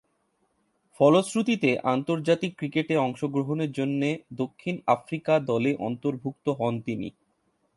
[0.99, 4.09] ফলশ্রুতিতে আন্তর্জাতিক ক্রিকেটে অংশগ্রহণের জন্যে
[4.33, 7.09] দক্ষিণ আফ্রিকা দলে অন্তর্ভুক্ত হন তিনি।